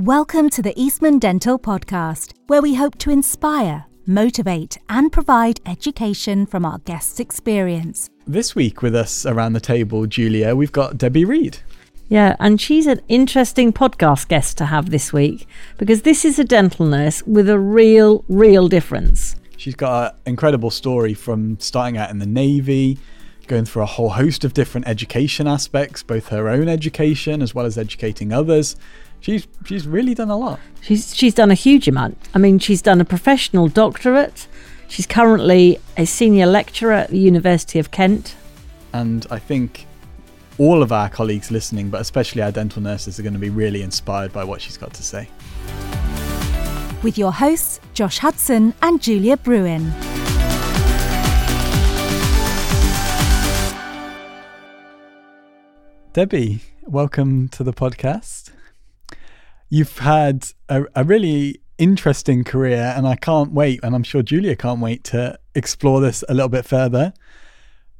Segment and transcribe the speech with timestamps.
[0.00, 6.46] Welcome to the Eastman Dental Podcast, where we hope to inspire, motivate, and provide education
[6.46, 8.10] from our guests' experience.
[8.26, 11.58] This week with us around the table, Julia, we've got Debbie Reed.
[12.08, 15.46] Yeah, and she's an interesting podcast guest to have this week
[15.78, 19.36] because this is a dental nurse with a real, real difference.
[19.56, 22.98] She's got an incredible story from starting out in the Navy,
[23.46, 27.64] going through a whole host of different education aspects, both her own education as well
[27.64, 28.74] as educating others.
[29.24, 30.60] She's she's really done a lot.
[30.82, 32.18] She's she's done a huge amount.
[32.34, 34.46] I mean, she's done a professional doctorate.
[34.86, 38.36] She's currently a senior lecturer at the University of Kent.
[38.92, 39.86] And I think
[40.58, 43.80] all of our colleagues listening, but especially our dental nurses, are going to be really
[43.80, 45.26] inspired by what she's got to say.
[47.02, 49.90] With your hosts, Josh Hudson and Julia Bruin.
[56.12, 58.43] Debbie, welcome to the podcast.
[59.68, 64.56] You've had a, a, really interesting career, and I can't wait, and I'm sure Julia
[64.56, 67.12] can't wait to explore this a little bit further.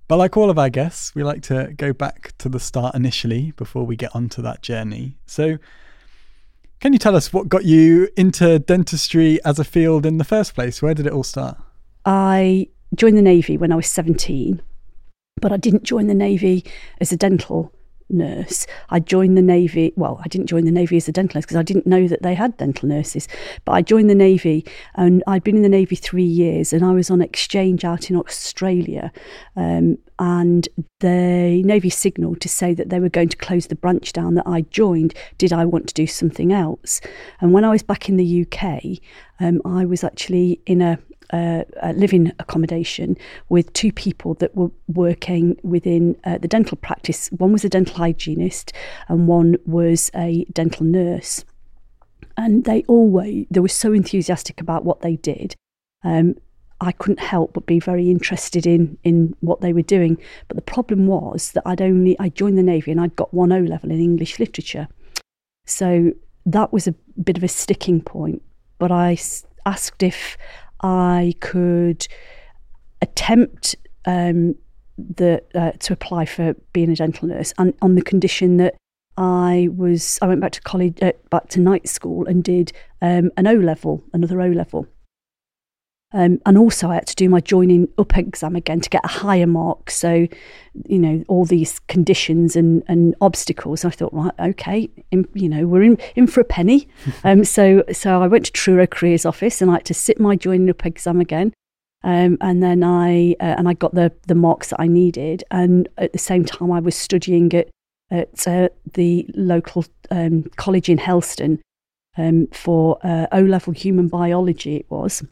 [0.07, 3.53] But like all of our guests, we like to go back to the start initially
[3.53, 5.19] before we get onto that journey.
[5.27, 5.57] So,
[6.81, 10.55] can you tell us what got you into dentistry as a field in the first
[10.55, 10.83] place?
[10.83, 11.57] Where did it all start?
[12.05, 14.61] I joined the Navy when I was 17,
[15.41, 16.65] but I didn't join the Navy
[17.01, 17.73] as a dental
[18.11, 18.67] nurse.
[18.91, 19.93] I joined the Navy.
[19.97, 22.23] Well, I didn't join the Navy as a dental nurse because I didn't know that
[22.23, 23.29] they had dental nurses.
[23.65, 26.93] But I joined the Navy and I'd been in the Navy three years and I
[26.93, 29.13] was on exchange out in Australia.
[29.57, 30.69] Um, and
[31.01, 34.47] the Navy signalled to say that they were going to close the branch down that
[34.47, 35.15] I joined.
[35.39, 37.01] Did I want to do something else?
[37.41, 39.01] And when I was back in the UK,
[39.41, 40.99] um, I was actually in a
[41.95, 43.17] living accommodation
[43.49, 47.29] with two people that were working within uh, the dental practice.
[47.29, 48.73] One was a dental hygienist,
[49.09, 51.45] and one was a dental nurse.
[52.37, 55.55] And they always they were so enthusiastic about what they did.
[56.03, 56.35] Um,
[56.85, 60.19] I couldn't help but be very interested in in what they were doing.
[60.49, 63.53] But the problem was that I'd only I joined the navy and I'd got one
[63.53, 64.89] O level in English literature,
[65.67, 66.13] so
[66.47, 68.43] that was a bit of a sticking point.
[68.79, 69.19] But I
[69.67, 70.37] asked if
[70.81, 72.07] I could
[73.01, 74.55] attempt um,
[74.99, 78.75] the uh, to apply for being a dental nurse, and on the condition that
[79.17, 83.31] I was I went back to college, uh, back to night school, and did um,
[83.37, 84.87] an O level, another O level.
[86.15, 89.09] Um, and also, I had to do my joining up exam again to get a
[89.09, 89.91] higher mark.
[89.91, 90.29] So,
[90.87, 93.85] you know, all these conditions and, and obstacles.
[93.85, 96.87] I thought, right, okay, in, you know, we're in, in for a penny.
[97.25, 100.37] um, so, so I went to Truro Careers Office and I had to sit my
[100.37, 101.53] joining up exam again.
[102.05, 105.43] Um, and then I uh, and I got the the marks that I needed.
[105.51, 107.71] And at the same time, I was studying at
[108.11, 111.61] at uh, the local um, college in Helston
[112.19, 114.77] um, for uh, O level human biology.
[114.77, 115.25] It was.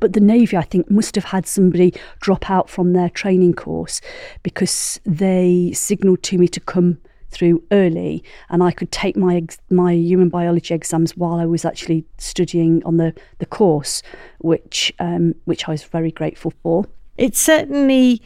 [0.00, 4.00] But the Navy, I think, must have had somebody drop out from their training course
[4.42, 6.98] because they signalled to me to come
[7.32, 12.04] through early and I could take my my human biology exams while I was actually
[12.18, 14.02] studying on the, the course,
[14.38, 16.84] which um, which I was very grateful for.
[17.16, 18.22] It's certainly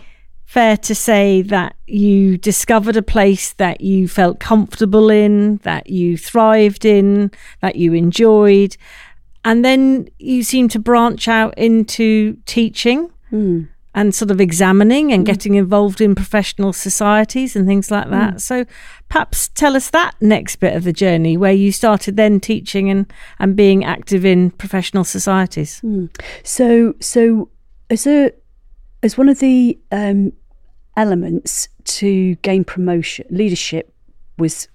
[0.47, 6.17] fair to say that you discovered a place that you felt comfortable in, that you
[6.17, 8.77] thrived in, that you enjoyed,
[9.47, 13.69] and then you seem to branch out into teaching mm.
[13.95, 15.27] and sort of examining and mm.
[15.27, 18.35] getting involved in professional societies and things like that.
[18.35, 18.41] Mm.
[18.41, 18.67] So
[19.09, 23.07] perhaps tell us that next bit of the journey where you started then teaching and,
[23.39, 25.79] and being active in professional societies.
[25.79, 26.07] Hmm.
[26.43, 27.49] So so
[27.89, 28.33] as a
[29.05, 30.33] as one of the um,
[30.97, 33.95] elements to gain promotion leadership
[34.39, 34.67] was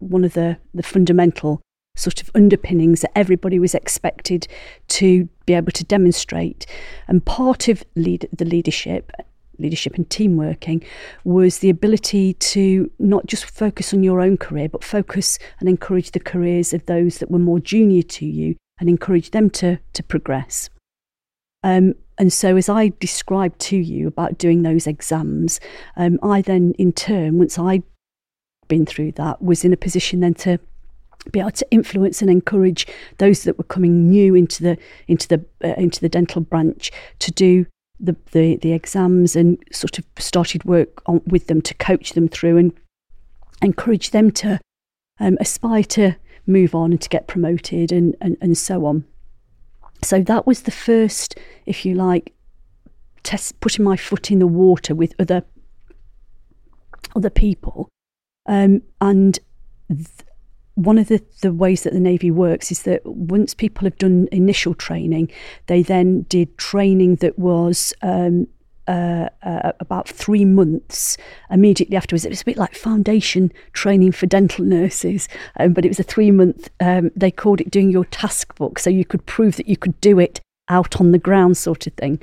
[0.00, 1.62] one of the the fundamental
[1.96, 4.46] sort of underpinnings that everybody was expected
[4.88, 6.66] to be able to demonstrate.
[7.08, 9.10] And part of lead, the leadership,
[9.58, 10.84] leadership and team working,
[11.24, 16.12] was the ability to not just focus on your own career, but focus and encourage
[16.12, 20.02] the careers of those that were more junior to you and encourage them to, to
[20.02, 20.70] progress.
[21.62, 25.60] Um, and so, as I described to you about doing those exams,
[25.96, 27.82] um, I then, in turn, once I'd
[28.68, 30.58] been through that, was in a position then to
[31.32, 32.86] be able to influence and encourage
[33.18, 34.78] those that were coming new into the
[35.08, 37.66] into the uh, into the dental branch to do
[37.98, 42.28] the, the the exams and sort of started work on, with them to coach them
[42.28, 42.72] through and
[43.62, 44.60] encourage them to
[45.18, 46.12] um, aspire to
[46.46, 49.04] move on and to get promoted and, and and so on.
[50.02, 52.34] So that was the first, if you like,
[53.22, 55.42] test putting my foot in the water with other
[57.14, 57.88] other people,
[58.46, 59.38] um, and.
[59.88, 60.25] Th-
[60.76, 64.28] one of the, the ways that the Navy works is that once people have done
[64.30, 65.30] initial training,
[65.66, 68.46] they then did training that was um,
[68.86, 71.16] uh, uh, about three months
[71.50, 72.26] immediately afterwards.
[72.26, 75.28] It was a bit like foundation training for dental nurses,
[75.58, 78.78] um, but it was a three month, um, they called it doing your task book.
[78.78, 81.94] So you could prove that you could do it out on the ground, sort of
[81.94, 82.20] thing.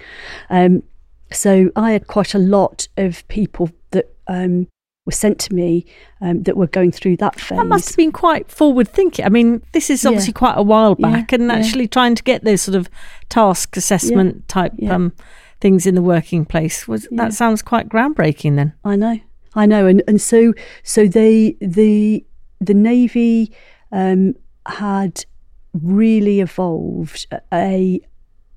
[0.51, 0.83] Um,
[1.31, 4.67] so I had quite a lot of people that um,
[5.05, 5.85] were sent to me
[6.21, 7.57] um, that were going through that phase.
[7.57, 9.25] That must have been quite forward thinking.
[9.25, 10.39] I mean, this is obviously Yeah.
[10.39, 11.53] quite a while Yeah, back, and yeah.
[11.53, 12.89] actually trying to get those sort of
[13.29, 14.95] task assessment type yeah.
[14.95, 15.13] um,
[15.59, 17.23] things in the working place was Yeah.
[17.25, 18.55] that sounds quite groundbreaking.
[18.55, 19.19] Then I know,
[19.55, 20.53] I know, and and so
[20.83, 22.25] so they the
[22.61, 23.51] the navy
[23.91, 24.35] um,
[24.67, 25.25] had
[25.73, 27.99] really evolved a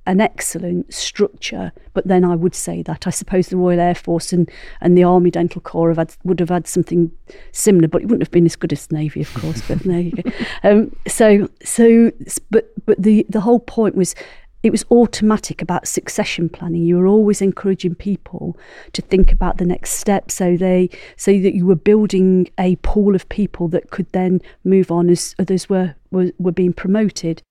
[0.06, 4.32] an excellent structure, but then I would say that I suppose the Royal Air Force
[4.32, 4.50] and,
[4.80, 7.10] and the Army Dental Corps have had, would have had something
[7.52, 9.62] similar, but it wouldn't have been as good as the Navy, of course.
[9.66, 10.30] But there you go.
[10.62, 12.10] Um, so so
[12.50, 14.14] but but the the whole point was
[14.62, 16.82] it was automatic about succession planning.
[16.82, 18.56] You were always encouraging people
[18.94, 23.14] to think about the next step, so they so that you were building a pool
[23.14, 27.42] of people that could then move on as others were were, were being promoted.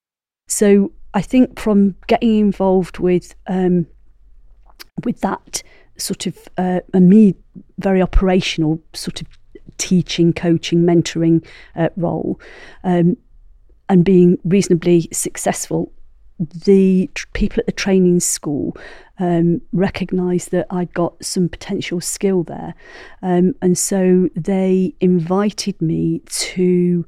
[0.47, 3.87] So I think from getting involved with um,
[5.05, 5.63] with that
[5.97, 7.35] sort of uh, a me
[7.79, 9.27] very operational sort of
[9.77, 11.45] teaching, coaching, mentoring
[11.77, 12.39] uh, role,
[12.83, 13.15] um,
[13.87, 15.91] and being reasonably successful,
[16.39, 18.75] the tr- people at the training school
[19.19, 22.75] um, recognised that I'd got some potential skill there,
[23.21, 27.05] um, and so they invited me to.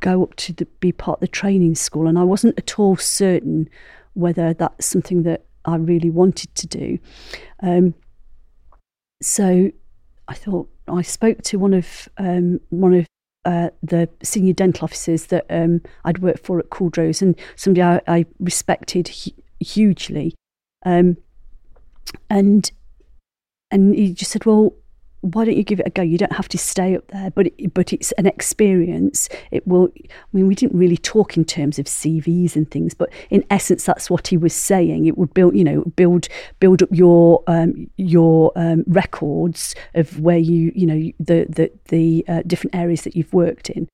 [0.00, 2.96] Go up to the, be part of the training school, and I wasn't at all
[2.96, 3.68] certain
[4.14, 6.98] whether that's something that I really wanted to do.
[7.62, 7.94] Um,
[9.22, 9.70] so
[10.28, 13.06] I thought I spoke to one of um, one of
[13.44, 18.00] uh, the senior dental officers that um, I'd worked for at Culdrose, and somebody I,
[18.06, 20.34] I respected hu- hugely,
[20.84, 21.16] um,
[22.28, 22.70] and
[23.70, 24.74] and he just said, "Well,
[25.20, 26.02] why don't you give it a go?
[26.02, 29.28] You don't have to stay up there, but it, but it's an experience.
[29.50, 29.88] It will.
[29.96, 33.84] I mean, we didn't really talk in terms of CVs and things, but in essence,
[33.84, 35.06] that's what he was saying.
[35.06, 36.28] It would build, you know, build
[36.60, 42.24] build up your um, your um, records of where you, you know, the the the
[42.28, 43.88] uh, different areas that you've worked in.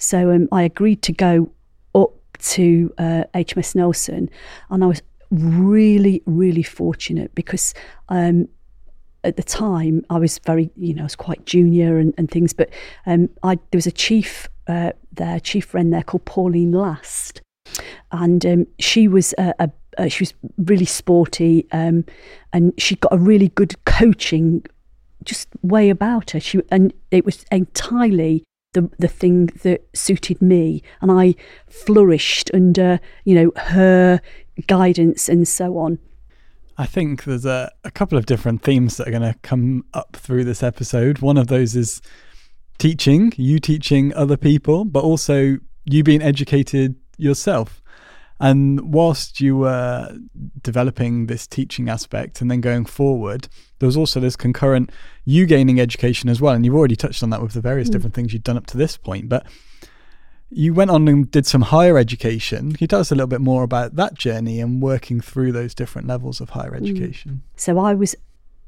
[0.00, 1.50] So um, I agreed to go
[1.94, 4.28] up to uh, HMS Nelson,
[4.70, 7.74] and I was really really fortunate because.
[8.08, 8.48] Um,
[9.24, 12.52] at the time, I was very, you know, I was quite junior and, and things,
[12.52, 12.70] but
[13.06, 17.40] um, I there was a chief uh, there, chief Wren there called Pauline Last,
[18.12, 22.04] and um, she was a, a, a she was really sporty, um,
[22.52, 24.64] and she got a really good coaching
[25.24, 26.40] just way about her.
[26.40, 28.44] She and it was entirely
[28.74, 31.34] the the thing that suited me, and I
[31.68, 34.20] flourished under you know her
[34.66, 35.98] guidance and so on.
[36.76, 40.16] I think there's a, a couple of different themes that are going to come up
[40.16, 41.20] through this episode.
[41.20, 42.00] One of those is
[42.78, 47.80] teaching, you teaching other people, but also you being educated yourself.
[48.40, 50.18] And whilst you were
[50.62, 53.48] developing this teaching aspect and then going forward,
[53.78, 54.90] there was also this concurrent
[55.24, 56.52] you gaining education as well.
[56.54, 57.92] And you've already touched on that with the various hmm.
[57.92, 59.28] different things you've done up to this point.
[59.28, 59.46] But
[60.54, 62.72] you went on and did some higher education.
[62.72, 65.74] Can you tell us a little bit more about that journey and working through those
[65.74, 67.42] different levels of higher education?
[67.56, 68.14] So I was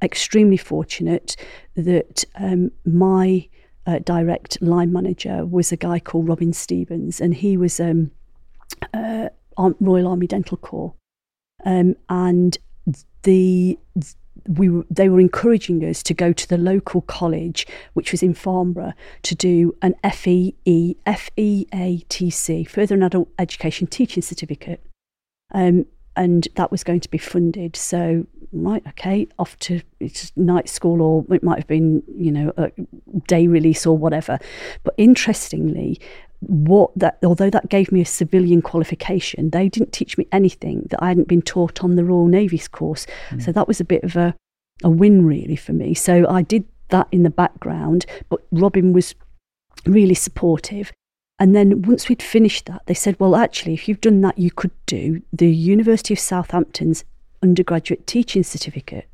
[0.03, 1.37] extremely fortunate
[1.77, 3.49] that um, my
[3.87, 8.11] uh, direct line manager was a guy called Robin Stevens, and he was um,
[8.93, 10.93] uh, Royal Army Dental Corps,
[11.65, 12.59] um, and
[13.23, 13.79] the
[14.49, 18.35] we were, they were encouraging us to go to the local college, which was in
[18.35, 24.83] Farnborough, to do an FEE, FEATC, Further and Adult Education Teaching Certificate.
[25.53, 25.87] Um,
[26.17, 27.77] and that was going to be funded.
[27.77, 29.83] So, right, okay, off to
[30.35, 32.73] night school, or it might have been, you know, a
[33.27, 34.39] day release or whatever.
[34.83, 36.01] But interestingly,
[36.41, 41.03] what that although that gave me a civilian qualification, they didn't teach me anything that
[41.03, 43.07] I hadn't been taught on the Royal Navy's course.
[43.31, 43.41] Hmm.
[43.41, 44.35] So that was a bit of a
[44.85, 45.95] a win really for me.
[45.95, 49.15] So I did that in the background, but Robin was
[49.87, 50.93] really supportive.
[51.39, 54.51] And then once we'd finished that, they said, well, actually, if you've done that, you
[54.51, 57.05] could do the University of Southampton's
[57.43, 59.07] undergraduate teaching certificate.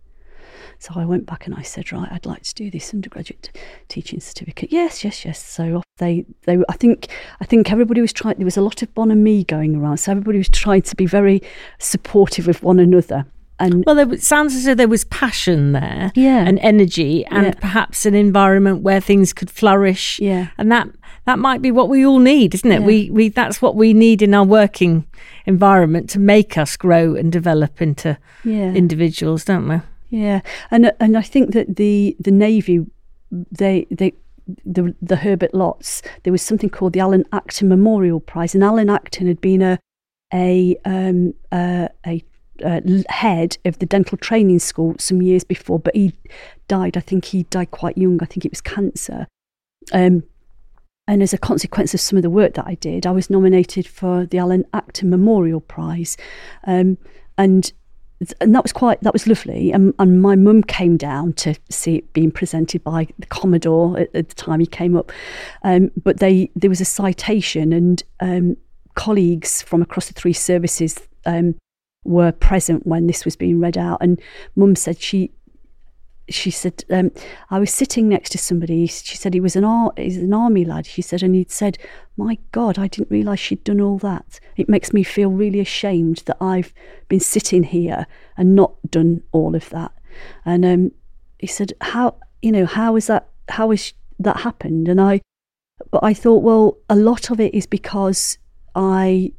[0.82, 4.18] So I went back and I said, right, I'd like to do this undergraduate teaching
[4.18, 4.72] certificate.
[4.72, 5.40] Yes, yes, yes.
[5.40, 7.06] So off they, they, I think,
[7.40, 8.34] I think everybody was trying.
[8.38, 11.40] There was a lot of bonhomie going around, so everybody was trying to be very
[11.78, 13.26] supportive of one another.
[13.60, 16.44] and Well, there, it sounds as though there was passion there, Yeah.
[16.48, 17.52] and energy, and Yeah.
[17.60, 20.18] perhaps an environment where things could flourish.
[20.18, 20.48] Yeah.
[20.58, 20.88] and that
[21.26, 22.80] that might be what we all need, isn't it?
[22.80, 22.86] Yeah.
[22.86, 25.04] We we that's what we need in our working
[25.46, 29.80] environment to make us grow and develop into yeah, individuals, don't we?
[30.12, 32.86] Yeah, and and I think that the the navy,
[33.30, 34.12] they they.
[34.64, 36.02] The the Herbert Lots.
[36.24, 39.78] There was something called the Alan Acton Memorial Prize, and Alan Acton had been a
[40.34, 42.24] a um, a
[43.08, 46.12] head of the dental training school some years before, but he
[46.66, 46.96] died.
[46.96, 48.20] I think he died quite young.
[48.20, 49.28] I think it was cancer.
[49.92, 50.24] Um,
[51.06, 53.86] and as a consequence of some of the work that I did, I was nominated
[53.86, 56.16] for the Alan Acton Memorial Prize,
[56.66, 56.98] um,
[57.38, 57.72] and
[58.40, 59.72] and that was quite that was lovely.
[59.72, 64.14] And, and my mum came down to see it being presented by the Commodore at,
[64.14, 65.12] at the time he came up.
[65.62, 68.56] Um, but they there was a citation, and um,
[68.94, 71.54] colleagues from across the three services um,
[72.04, 73.98] were present when this was being read out.
[74.00, 74.20] And
[74.56, 75.30] Mum said she
[76.28, 77.10] she said um,
[77.50, 78.86] I was sitting next to somebody.
[78.86, 80.86] She said he was an ar- he's an army lad.
[80.86, 81.78] She said, and he'd said,
[82.16, 84.40] "My God, I didn't realise she'd done all that.
[84.56, 86.72] It makes me feel really ashamed that I've
[87.08, 89.92] been sitting here and not done all of that."
[90.44, 90.92] And um,
[91.38, 93.28] he said, "How you know how is that?
[93.48, 95.20] how is that happened?" And I,
[95.90, 98.38] but I thought, well, a lot of it is because
[98.74, 99.32] I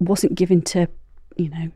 [0.00, 0.88] wasn't given to,
[1.36, 1.70] you know,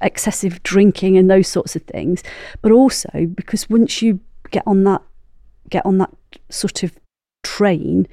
[0.00, 2.22] excessive drinking and those sorts of things,
[2.62, 4.20] but also because once you
[4.50, 5.02] get on that
[5.70, 6.10] get on that
[6.48, 6.98] sort of
[7.42, 8.06] train,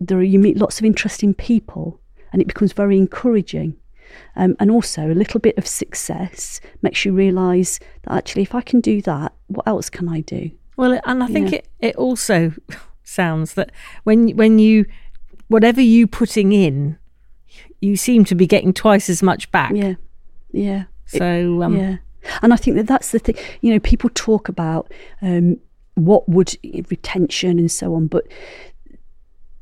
[0.00, 2.00] there are, you meet lots of interesting people,
[2.32, 3.76] and it becomes very encouraging.
[4.36, 8.60] Um, and also, a little bit of success makes you realise that actually, if I
[8.60, 10.50] can do that, what else can I do?
[10.76, 11.58] Well, and I think Yeah.
[11.58, 12.52] it, it also
[13.02, 13.72] sounds that
[14.04, 14.84] when when you
[15.48, 16.98] whatever you putting in,
[17.80, 19.72] you seem to be getting twice as much back.
[19.74, 19.94] Yeah,
[20.52, 20.84] yeah.
[21.06, 21.96] So um, yeah.
[22.42, 25.58] And i think that that's the thing you know people talk about um,
[25.94, 26.56] what would
[26.90, 28.26] retention and so on but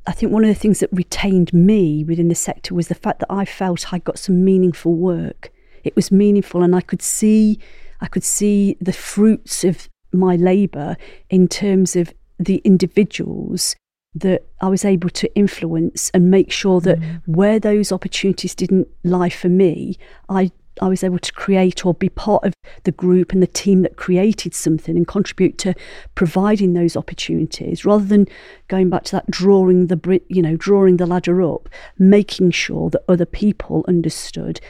[0.06, 3.20] i think one of the things that retained me within the sector was the fact
[3.20, 5.50] that i felt i got some meaningful work.
[5.84, 7.58] It was meaningful and i could see
[8.00, 10.96] i could see the fruits of my labor
[11.28, 13.76] in terms of the individuals
[14.14, 19.28] that I was able to influence and make sure that where those opportunities didn't lie
[19.28, 19.98] for me,
[20.28, 22.52] I I was able to create or be part of
[22.84, 25.74] the group and the team that created something and contribute to
[26.14, 28.26] providing those opportunities rather than
[28.68, 33.04] going back to that drawing the you know drawing the ladder up making sure that
[33.08, 34.60] other people understood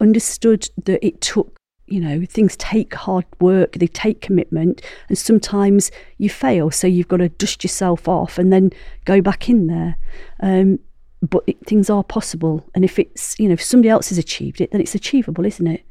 [0.00, 5.90] understood that it took you know things take hard work they take commitment and sometimes
[6.18, 8.70] you fail so you've got to dust yourself off and then
[9.04, 9.96] go back in there.
[10.40, 10.78] Um,
[11.22, 14.60] but it, things are possible and if it's you know if somebody else has achieved
[14.60, 15.82] it then it's achievable isn't it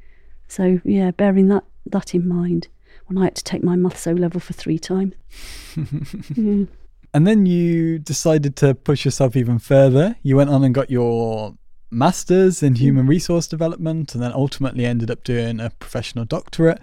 [0.48, 2.68] so yeah bearing that that in mind
[3.08, 5.14] when i had to take my maths o level for three times
[6.36, 6.66] Yeah.
[7.14, 10.16] And then you decided to push yourself even further.
[10.24, 11.56] You went on and got your
[11.90, 13.10] master's in human mm.
[13.10, 16.80] resource development and then ultimately ended up doing a professional doctorate.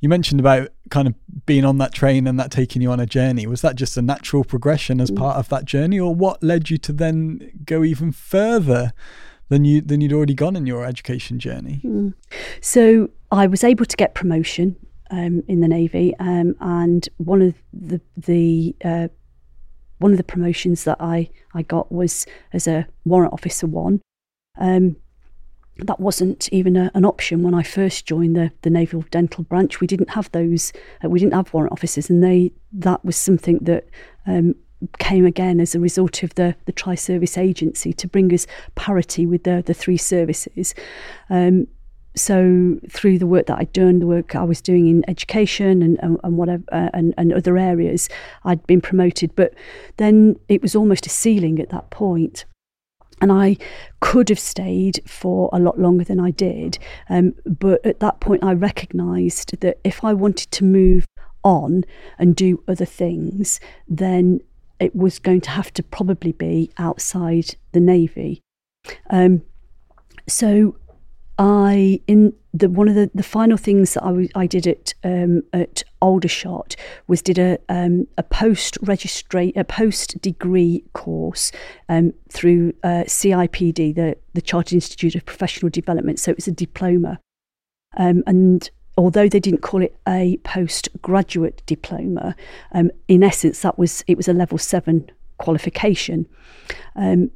[0.00, 1.14] You mentioned about kind of
[1.46, 3.46] being on that train and that taking you on a journey.
[3.46, 6.76] Was that just a natural progression as part of that journey or what led you
[6.78, 8.92] to then go even further
[9.48, 11.80] than you than you'd already gone in your education journey?
[12.60, 14.76] So I was able to get promotion
[15.10, 19.08] um, in the navy, um, and one of the the uh,
[19.98, 24.02] one of the promotions that I I got was as a warrant officer one.
[24.58, 24.96] Um,
[25.78, 29.80] that wasn't even a, an option when I first joined the the naval dental branch.
[29.80, 30.72] We didn't have those.
[31.04, 33.86] Uh, we didn't have warrant officers, and they that was something that.
[34.26, 34.54] Um,
[34.98, 39.26] came again as a result of the the tri service agency to bring us parity
[39.26, 40.74] with the the three services.
[41.30, 41.68] Um,
[42.14, 45.98] so through the work that I'd done, the work I was doing in education and
[46.02, 48.08] and, and whatever uh, and, and other areas,
[48.44, 49.34] I'd been promoted.
[49.34, 49.54] But
[49.96, 52.44] then it was almost a ceiling at that point.
[53.22, 53.56] And I
[54.00, 56.78] could have stayed for a lot longer than I did.
[57.08, 61.06] Um, but at that point, I recognised that if I wanted to move
[61.44, 61.84] on
[62.18, 64.40] and do other things, then
[64.78, 68.42] it was going to have to probably be outside the Navy.
[69.08, 69.42] Um,
[70.28, 70.76] so
[71.38, 74.94] I in the one of the, the final things that I, w- I did at
[75.02, 81.50] um, at Aldershot was did a um, a post registra- a post degree course
[81.88, 86.18] um, through uh, CIPD the the Chartered Institute of Professional Development.
[86.18, 87.18] So it was a diploma.
[87.96, 92.34] Um, and although they didn't call it a postgraduate diploma
[92.72, 96.26] um, in essence that was it was a level 7 qualification.
[96.94, 97.30] Um,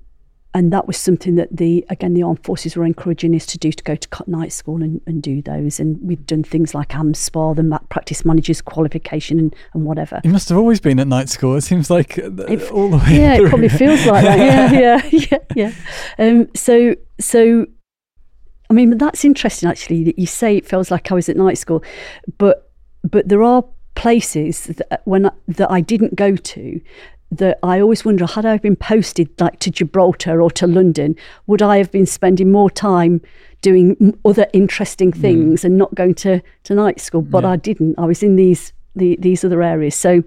[0.56, 3.70] and that was something that the again the armed forces were encouraging us to do
[3.70, 5.78] to go to cut night school and, and do those.
[5.78, 10.20] And we've done things like AMSPAR the practice managers qualification and, and whatever.
[10.24, 11.56] You must have always been at night school.
[11.56, 13.46] It seems like uh, It- all the way yeah through.
[13.46, 14.72] it probably feels like that.
[14.72, 15.72] Yeah yeah yeah yeah.
[16.18, 17.66] Um so so
[18.70, 21.58] I mean that's interesting actually that you say it feels like I was at night
[21.58, 21.84] school.
[22.38, 22.72] But
[23.04, 23.62] but there are
[23.94, 26.80] places that when that I didn't go to
[27.30, 31.16] that I always wonder had I been posted like to Gibraltar or to London
[31.46, 33.20] would I have been spending more time
[33.62, 37.50] doing other interesting things and not going to to night school but Yeah.
[37.50, 40.22] I didn't I was in these the, these other areas so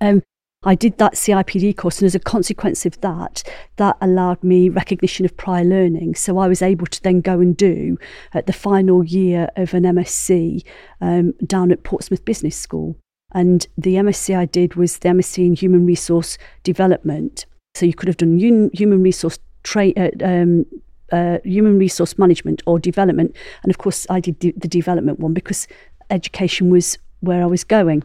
[0.00, 0.22] um
[0.64, 3.42] I did that CIPD course, and as a consequence of that,
[3.76, 6.14] that allowed me recognition of prior learning.
[6.14, 7.98] So I was able to then go and do
[8.32, 10.64] at the final year of an MSc
[11.00, 12.96] um, down at Portsmouth Business School.
[13.34, 17.46] And the MSc I did was the MSc in Human Resource Development.
[17.74, 20.66] So you could have done un- human resource tra- uh, um,
[21.10, 25.68] uh, human resource management or development, and of course I did the development one because
[26.10, 28.02] education was where I was going.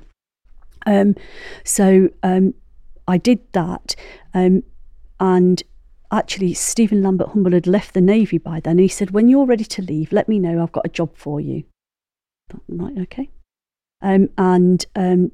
[0.85, 1.15] Um,
[1.63, 2.53] so um,
[3.07, 3.95] I did that,
[4.33, 4.63] um,
[5.19, 5.63] and
[6.11, 8.77] actually Stephen Lambert Humble had left the navy by then.
[8.77, 10.61] He said, "When you're ready to leave, let me know.
[10.61, 11.63] I've got a job for you."
[12.49, 13.29] Thought, Right, okay.
[14.01, 15.31] Um, and um,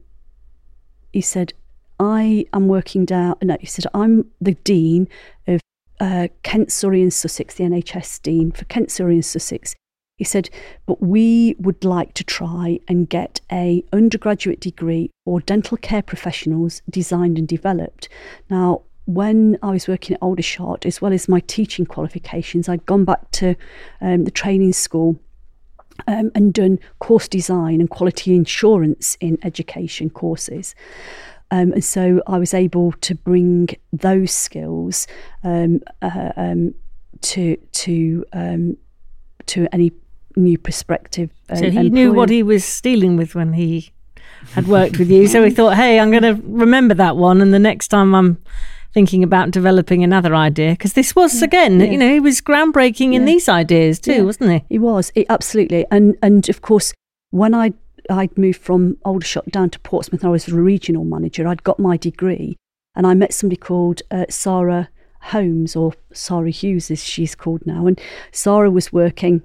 [1.11, 1.53] he said,
[1.99, 5.07] "I am working down." No, he said, "I'm the dean
[5.47, 5.61] of
[5.99, 9.75] uh, Kent, Surrey, and Sussex, the NHS dean for Kent, Surrey, and Sussex."
[10.17, 10.49] He said,
[10.85, 16.81] but we would like to try and get a undergraduate degree for dental care professionals
[16.89, 18.09] designed and developed.
[18.49, 23.05] Now, when I was working at Aldershot, as well as my teaching qualifications, I'd gone
[23.05, 23.55] back to
[24.01, 25.19] um, the training school
[26.07, 30.75] um, and done course design and quality insurance in education courses.
[31.51, 35.07] Um, and so I was able to bring those skills
[35.43, 36.73] um, uh, um,
[37.21, 38.77] to to um,
[39.47, 39.91] to any
[40.35, 41.29] new perspective.
[41.49, 43.91] Uh, So he knew what he was dealing with when he
[44.53, 45.27] had worked with you.
[45.27, 47.41] So he thought, hey, I'm going to remember that one.
[47.41, 48.37] And the next time I'm
[48.93, 51.87] thinking about developing another idea, because this was, again, yeah.
[51.87, 54.21] you know, he was groundbreaking in these ideas too, Yeah.
[54.21, 54.63] wasn't he?
[54.69, 56.93] He was it, absolutely, and and of course
[57.31, 57.73] when I
[58.09, 61.47] I'd moved from Aldershot down to Portsmouth, and I was a regional manager.
[61.47, 62.57] I'd got my degree,
[62.95, 64.89] and I met somebody called uh, Sarah
[65.21, 67.99] Holmes or Sarah Hughes, as she's called now, and
[68.31, 69.41] Sarah was working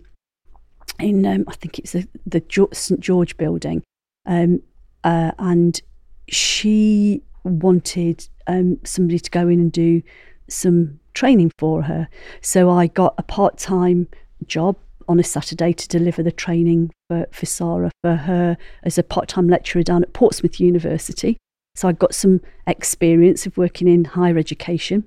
[0.98, 3.82] in um, I think it's the, the St George building,
[4.26, 4.60] um,
[5.04, 5.80] uh, and
[6.28, 10.02] she wanted um, somebody to go in and do
[10.48, 12.08] some training for her.
[12.40, 14.08] So I got a part time
[14.46, 14.76] job
[15.08, 19.28] on a Saturday to deliver the training for, for Sarah for her as a part
[19.28, 21.36] time lecturer down at Portsmouth University.
[21.74, 25.04] So I got some experience of working in higher education.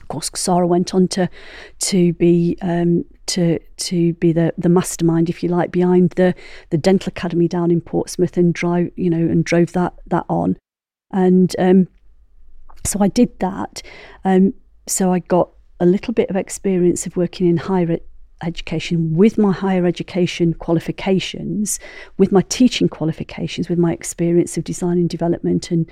[0.00, 1.28] Of course, Sarah went on to
[1.80, 6.34] to be um, to to be the the mastermind, if you like, behind the
[6.70, 10.56] the dental academy down in Portsmouth, and drive you know and drove that that on,
[11.12, 11.88] and um,
[12.84, 13.82] so I did that.
[14.24, 14.54] Um,
[14.86, 18.00] so I got a little bit of experience of working in higher ed-
[18.42, 21.78] education with my higher education qualifications,
[22.18, 25.90] with my teaching qualifications, with my experience of design and development and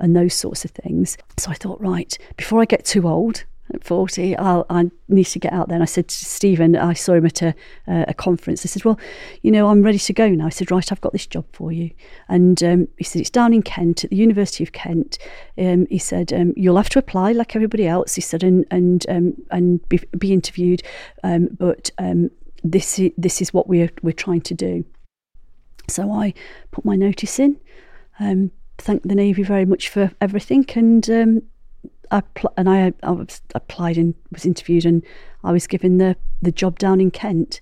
[0.00, 1.18] and those sorts of things.
[1.38, 5.38] So I thought, right, before I get too old, at 40, I'll, I need to
[5.38, 5.76] get out there.
[5.76, 7.54] And I said to Stephen, I saw him at a,
[7.86, 8.64] uh, a conference.
[8.64, 8.98] I said, well,
[9.42, 10.46] you know, I'm ready to go now.
[10.46, 11.90] I said, right, I've got this job for you.
[12.28, 15.18] And um, he said, it's down in Kent, at the University of Kent.
[15.58, 18.14] Um, he said, um, you'll have to apply like everybody else.
[18.14, 20.82] He said, and and um, and be, be interviewed.
[21.24, 22.30] Um, but um,
[22.64, 24.84] this is, this is what we're we're trying to do.
[25.88, 26.34] So I
[26.70, 27.58] put my notice in.
[28.20, 31.08] Um, thank the Navy very much for everything, and
[32.10, 35.02] I pl- and I, I was applied and was interviewed, and
[35.44, 37.60] I was given the the job down in Kent,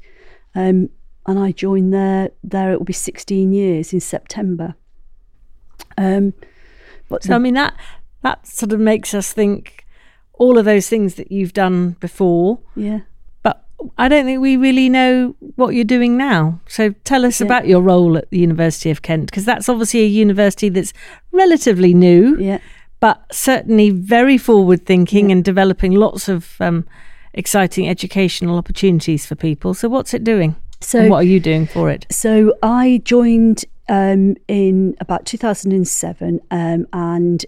[0.54, 0.90] um,
[1.26, 2.30] and I joined there.
[2.44, 4.74] There it will be sixteen years in September.
[5.98, 6.34] Um,
[7.08, 7.74] but So, I mean, that,
[8.22, 9.86] that sort of makes us think
[10.34, 13.00] all of those things that you've done before, yeah,
[13.42, 13.64] but
[13.96, 16.60] I don't think we really know what you're doing now.
[16.66, 17.46] So tell us Yeah.
[17.46, 20.92] about your role at the University of Kent, because that's obviously a university that's
[21.32, 22.36] relatively new.
[22.38, 22.58] yeah.
[23.06, 26.84] But certainly very forward thinking and developing lots of um,
[27.34, 29.74] exciting educational opportunities for people.
[29.74, 30.56] So, what's it doing?
[30.80, 32.04] So and what are you doing for it?
[32.10, 37.46] So I joined um, in about 2007, um, and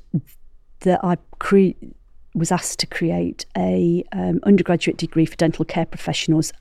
[0.83, 1.75] that I cre-
[2.37, 6.53] was asked to create a um, undergraduate degree for dental care professionals.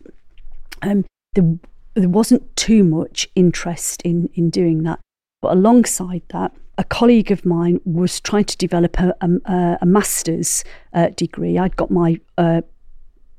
[0.81, 1.05] Um,
[1.35, 1.59] there,
[1.93, 4.99] there wasn't too much interest in in doing that,
[5.39, 10.63] but alongside that, a colleague of mine was trying to develop a, a, a master's
[10.93, 11.57] uh, degree.
[11.57, 12.61] I'd got my uh,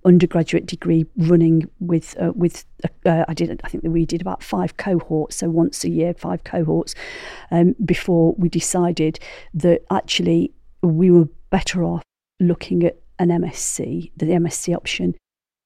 [0.05, 2.65] undergraduate degree running with uh, with
[3.05, 6.45] uh, I did I think we did about five cohorts so once a year five
[6.45, 6.95] cohorts
[7.51, 9.19] um, before we decided
[9.55, 12.03] that actually we were better off
[12.41, 15.15] looking at an MSc the MSc option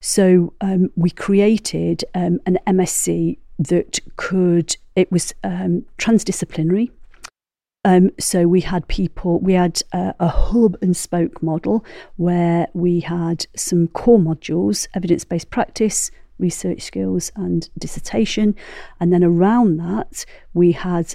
[0.00, 6.90] so um, we created um, an MSc that could it was um, transdisciplinary
[7.84, 11.84] um, so we had people, we had uh, a hub and spoke model
[12.16, 18.54] where we had some core modules, evidence based practice, research skills, and dissertation.
[19.00, 21.14] And then around that, we had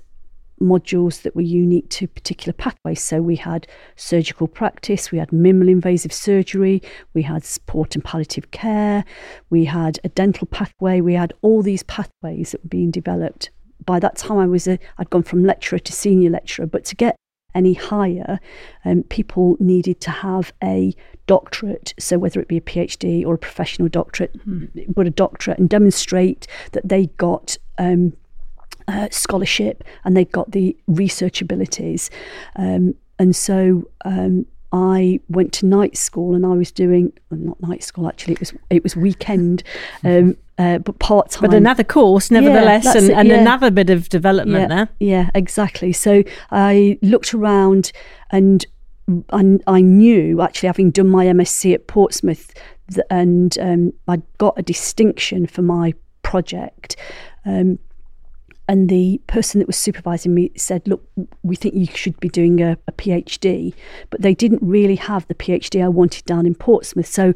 [0.62, 3.02] modules that were unique to particular pathways.
[3.02, 6.82] So we had surgical practice, we had minimal invasive surgery,
[7.14, 9.06] we had support and palliative care,
[9.50, 13.52] we had a dental pathway, we had all these pathways that were being developed
[13.86, 16.96] by that time I was a, I'd gone from lecturer to senior lecturer, but to
[16.96, 17.16] get
[17.56, 18.40] any higher,
[18.86, 20.94] um, people needed to have a
[21.26, 21.94] doctorate.
[22.00, 24.94] So whether it be a PhD or a professional doctorate, mm.
[24.94, 28.14] but a doctorate and demonstrate that they got um,
[28.88, 32.10] uh, scholarship and they got the research abilities.
[32.56, 37.62] Um, and so um, I went to night school and I was doing well, not
[37.62, 39.64] night school actually it was it was weekend
[40.04, 43.40] um, uh, but part time but another course nevertheless yeah, and, and yeah.
[43.40, 47.92] another bit of development yeah, there yeah exactly so I looked around
[48.32, 48.66] and
[49.32, 52.54] I, I knew actually having done my MSc at Portsmouth
[53.10, 55.94] and um, I got a distinction for my
[56.24, 56.96] project
[57.46, 57.80] um,
[58.68, 61.08] and the person that was supervising me said, Look,
[61.42, 63.74] we think you should be doing a, a, PhD.
[64.10, 67.08] But they didn't really have the PhD I wanted down in Portsmouth.
[67.08, 67.34] So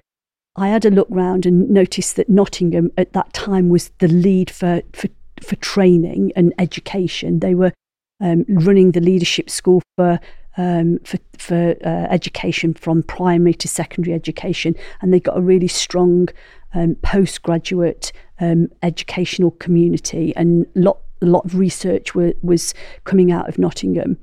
[0.56, 4.52] I had a look round and noticed that Nottingham at that time was the lead
[4.52, 5.08] for, for,
[5.42, 7.40] for training and education.
[7.40, 7.74] They were
[8.20, 10.20] um, running the leadership school for.
[10.58, 15.70] Um, for for uh, education from primary to secondary education, and they got a really
[15.70, 16.28] strong
[16.74, 18.12] um, postgraduate
[18.42, 22.74] um, educational community and lot a lot of research were, was
[23.06, 24.18] coming out of Nottingham,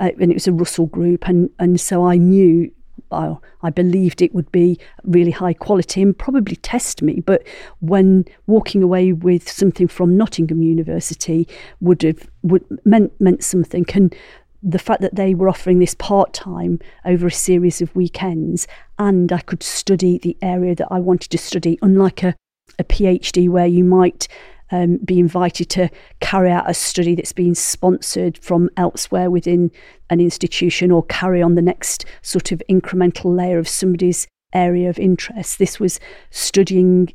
[0.00, 2.70] uh, and it was a Russell group, and and so I knew.
[3.12, 7.42] I, I believed it would be really high quality and probably test me, but
[7.80, 11.48] when walking away with something from Nottingham University
[11.80, 13.84] would have would meant meant something.
[13.94, 14.14] And
[14.62, 18.66] the fact that they were offering this part time over a series of weekends,
[18.98, 22.34] and I could study the area that I wanted to study, unlike a,
[22.78, 24.28] a PhD where you might
[24.72, 25.88] um, be invited to
[26.20, 29.70] carry out a study that's been sponsored from elsewhere within
[30.10, 34.98] an institution or carry on the next sort of incremental layer of somebody's area of
[34.98, 35.58] interest.
[35.58, 37.12] This was studying,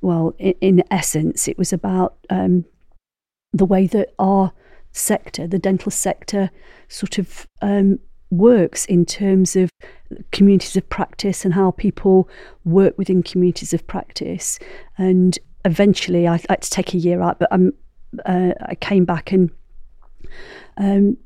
[0.00, 2.64] well, in, in essence, it was about um,
[3.52, 4.52] the way that our
[4.92, 6.50] sector, the dental sector,
[6.88, 7.98] sort of um,
[8.30, 9.70] works in terms of
[10.32, 12.28] communities of practice and how people
[12.64, 14.58] work within communities of practice.
[14.96, 15.38] And
[15.68, 19.50] eventually I had to take a year out, but uh, I came back and
[20.78, 21.16] um,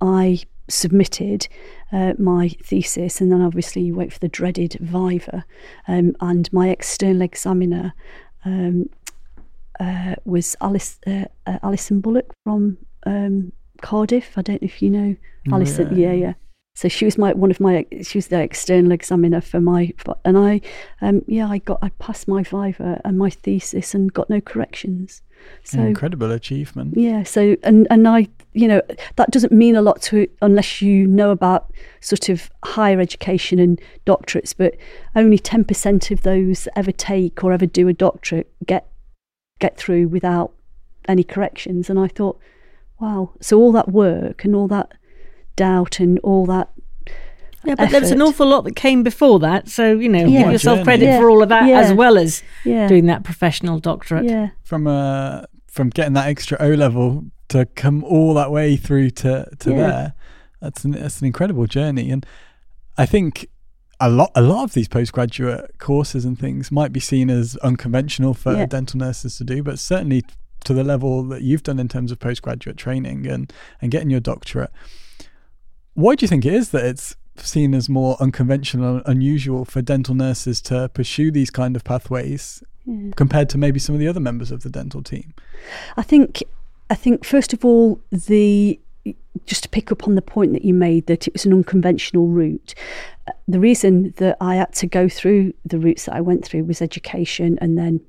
[0.00, 1.48] I submitted
[1.92, 5.44] uh, my thesis, and then obviously you wait for the dreaded viva.
[5.88, 7.92] Um, and my external examiner
[8.44, 8.88] um,
[9.80, 13.52] uh, was Alice uh, uh, Alison Bullock from um,
[13.82, 14.38] Cardiff.
[14.38, 15.16] I don't know if you know
[15.52, 15.96] Alison.
[15.96, 16.26] Yeah, yeah.
[16.26, 16.34] yeah.
[16.74, 19.92] So she was my one of my she was the external examiner for my
[20.24, 20.62] and I
[21.02, 25.20] um yeah I got I passed my viva and my thesis and got no corrections.
[25.64, 26.96] So An incredible achievement.
[26.96, 27.24] Yeah.
[27.24, 28.80] So and and I you know
[29.16, 33.80] that doesn't mean a lot to unless you know about sort of higher education and
[34.06, 34.76] doctorates, but
[35.14, 38.88] only ten percent of those that ever take or ever do a doctorate get
[39.58, 40.52] get through without
[41.06, 41.90] any corrections.
[41.90, 42.40] And I thought,
[42.98, 43.32] wow.
[43.40, 44.92] So all that work and all that
[45.56, 46.70] doubt and all that.
[47.64, 49.68] Yeah, but there's an awful lot that came before that.
[49.68, 50.42] So, you know, yeah.
[50.42, 50.84] give yourself journey.
[50.84, 51.18] credit yeah.
[51.18, 51.78] for all of that yeah.
[51.78, 54.24] as well as doing that professional doctorate.
[54.24, 54.50] Yeah.
[54.64, 59.48] From uh from getting that extra O level to come all that way through to,
[59.60, 60.14] to there.
[60.60, 62.10] That's an that's an incredible journey.
[62.10, 62.26] And
[62.98, 63.46] I think
[64.00, 68.34] a lot a lot of these postgraduate courses and things might be seen as unconventional
[68.34, 70.24] for dental nurses to do, but certainly
[70.64, 74.20] to the level that you've done in terms of postgraduate training and, and getting your
[74.20, 74.70] doctorate
[75.94, 79.82] why do you think it is that it's seen as more unconventional and unusual for
[79.82, 83.10] dental nurses to pursue these kind of pathways yeah.
[83.16, 85.34] compared to maybe some of the other members of the dental team?
[85.96, 86.42] I think
[86.90, 88.78] I think first of all the
[89.46, 92.28] just to pick up on the point that you made that it was an unconventional
[92.28, 92.74] route.
[93.26, 96.64] Uh, the reason that I had to go through the routes that I went through
[96.64, 98.00] was education and then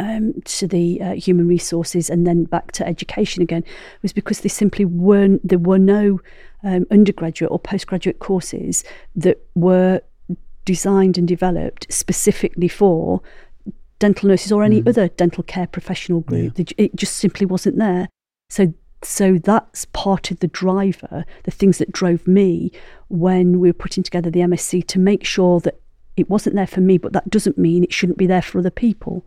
[0.00, 3.64] um, to the uh, human resources and then back to education again
[4.02, 6.20] was because they simply weren't there were no
[6.62, 8.84] um, undergraduate or postgraduate courses
[9.16, 10.00] that were
[10.64, 13.22] designed and developed specifically for
[13.98, 14.88] dental nurses or any Mm.
[14.88, 16.54] other dental care professional group.
[16.54, 18.08] J- It just simply wasn't there.
[18.50, 22.72] So so that's part of the driver, the things that drove me
[23.08, 25.78] when we were putting together the MSc to make sure that
[26.18, 28.70] it wasn't there for me, but that doesn't mean it shouldn't be there for other
[28.70, 29.26] people.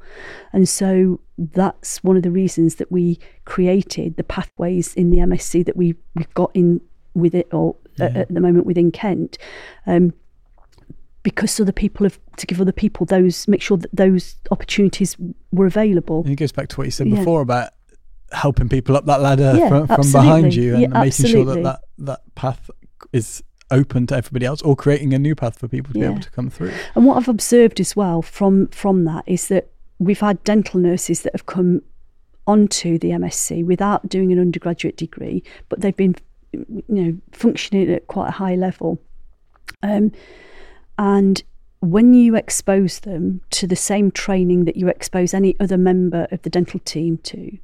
[0.53, 5.65] And so that's one of the reasons that we created the pathways in the MSc
[5.65, 6.81] that we, we've got in
[7.13, 8.19] with it or at, Yeah.
[8.21, 9.37] at the moment within Kent.
[9.85, 10.13] Um,
[11.23, 15.15] because other people have to give other people those make sure that those opportunities
[15.51, 16.21] were available.
[16.23, 17.17] And it goes back to what you said Yeah.
[17.19, 17.69] before about
[18.31, 21.79] helping people up that ladder Yeah, from, from behind you and making sure that, that
[21.99, 22.71] that path
[23.13, 26.19] is open to everybody else or creating a new path for people to be able
[26.19, 26.73] to come through.
[26.95, 31.21] And what I've observed as well from from that is that we've had dental nurses
[31.21, 31.81] that have come
[32.47, 36.15] onto the MSc without doing an undergraduate degree, but they've been,
[36.51, 38.99] you know, functioning at quite a high level.
[39.83, 40.11] Um,
[40.97, 41.43] and
[41.79, 46.41] when you expose them to the same training that you expose any other member of
[46.41, 47.57] the dental team to,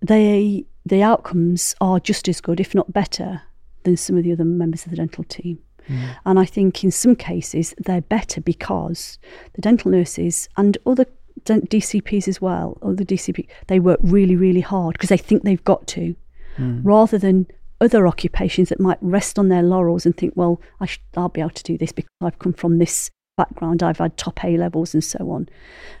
[0.00, 3.42] they the outcomes are just as good, if not better,
[3.84, 5.58] than some of the other members of the dental team.
[5.88, 6.16] Mm.
[6.26, 9.18] And I think in some cases they're better because
[9.52, 11.06] the dental nurses and other
[11.44, 15.86] DCPs as well, other DCP, they work really, really hard because they think they've got
[15.88, 16.16] to,
[16.56, 16.80] mm.
[16.82, 17.46] rather than
[17.80, 21.40] other occupations that might rest on their laurels and think, well, I sh- I'll be
[21.40, 24.94] able to do this because I've come from this background, I've had top A levels
[24.94, 25.48] and so on.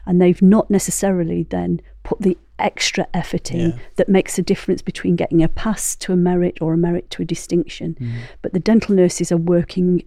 [0.06, 3.78] And they've not necessarily then put the extra efforting Yeah.
[3.96, 7.22] that makes a difference between getting a pass to a merit or a merit to
[7.22, 7.94] a distinction.
[8.00, 8.16] Mm-hmm.
[8.42, 10.04] But the dental nurses are working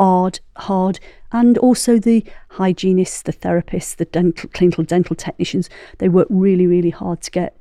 [0.00, 1.00] hard, hard,
[1.32, 5.68] and also the hygienists, the therapists, the dental, clinical dental technicians.
[5.98, 7.56] They work really, really hard to get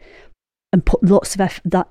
[0.72, 1.88] and put lots of effort, that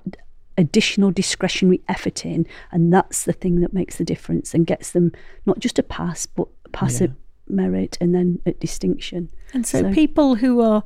[0.57, 5.11] additional discretionary effort in, and that's the thing that makes the difference and gets them
[5.45, 7.07] not just a pass, but a pass Yeah.
[7.07, 7.11] at
[7.49, 9.29] merit and then at distinction.
[9.53, 10.83] And so, So- people who are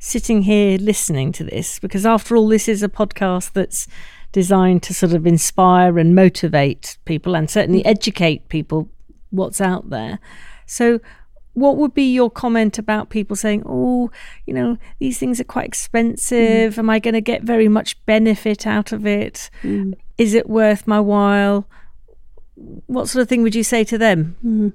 [0.00, 3.86] sitting here listening to this, because after all, this is a podcast that's
[4.32, 7.86] designed to sort of inspire and motivate people and certainly mm.
[7.86, 8.88] educate people
[9.30, 10.18] what's out there.
[10.66, 11.00] So,
[11.54, 14.10] what would be your comment about people saying, oh,
[14.46, 16.74] you know, these things are quite expensive?
[16.74, 16.78] Mm.
[16.78, 19.50] Am I going to get very much benefit out of it?
[19.62, 19.94] Mm.
[20.16, 21.66] Is it worth my while?
[22.86, 24.74] What sort of thing would you say to them?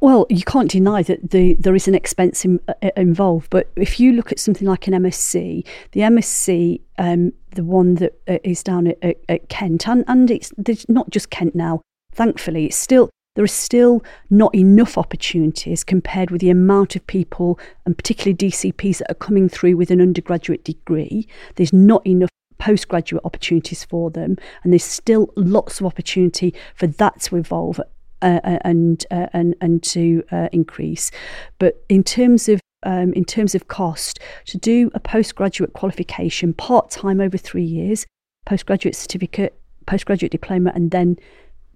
[0.00, 3.98] Well, you can't deny that the there is an expense in, uh, involved, but if
[3.98, 8.62] you look at something like an MSc, the MSc, um, the one that uh, is
[8.62, 10.52] down at, at, at Kent, and, and it's
[10.88, 11.80] not just Kent now.
[12.12, 17.58] Thankfully, it's still there are still not enough opportunities compared with the amount of people,
[17.84, 21.26] and particularly DCPs that are coming through with an undergraduate degree.
[21.56, 27.20] There's not enough postgraduate opportunities for them, and there's still lots of opportunity for that
[27.22, 27.80] to evolve
[28.22, 31.10] uh, uh, and uh, and and to uh, increase.
[31.58, 36.90] But in terms of um, in terms of cost, to do a postgraduate qualification part
[36.90, 38.06] time over three years,
[38.46, 41.16] postgraduate certificate, postgraduate diploma, and then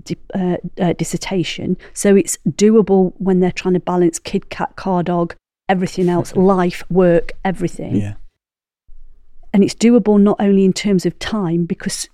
[0.05, 1.77] di- uh, uh, dissertation.
[1.93, 5.35] So it's doable when they're trying to balance kid, cat, car, dog,
[5.69, 8.15] everything else, life, work, everything Yeah.
[9.59, 12.09] And it's doable not only in terms of time because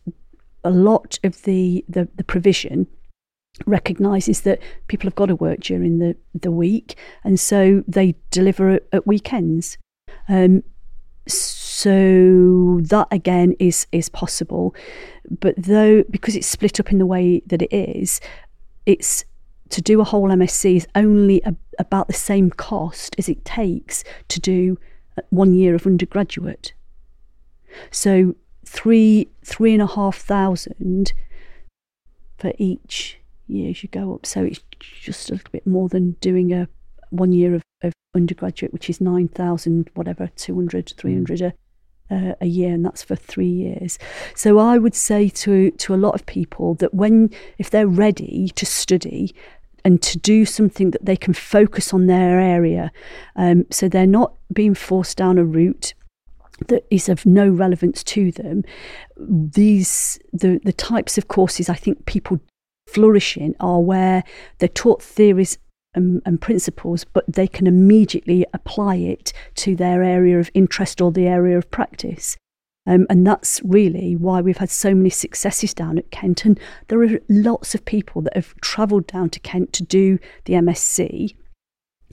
[0.64, 2.87] a lot of the the, the provision
[3.66, 8.70] recognizes that people have got to work during the the week and so they deliver
[8.70, 9.76] at, at weekends.
[10.26, 10.62] Um
[11.26, 14.74] so that again is is possible.
[15.28, 18.22] But though because it's split up in the way that it is
[18.87, 19.26] it's
[19.68, 24.02] to do a whole MSc is only a, about the same cost as it takes
[24.28, 24.78] to do
[25.18, 26.72] uh, one year of undergraduate
[27.90, 28.34] so
[28.66, 31.12] three three and a half thousand
[32.38, 34.26] for each year as you go up.
[34.26, 36.68] So it's just a little bit more than doing a
[37.10, 41.54] one year of, of undergraduate, which is nine thousand whatever, 200, 300 a,
[42.10, 43.98] uh, a year, and that's for three years.
[44.34, 48.48] So I would say to to a lot of people that when if they're ready
[48.54, 49.34] to study
[49.84, 52.90] and to do something that they can focus on their area,
[53.37, 55.94] um, so they're not being forced down a route
[56.68, 58.64] that is of no relevance to them.
[59.16, 62.40] These the the types of courses I think people
[62.87, 64.22] flourish in are where
[64.59, 65.59] they're taught theories
[65.94, 71.12] and, and principles, but they can immediately apply it to their area of interest or
[71.12, 72.37] the area of practice.
[72.87, 76.44] Um, and that's really why we've had so many successes down at Kent.
[76.44, 80.55] And there are lots of people that have travelled down to Kent to do the
[80.55, 81.35] MSc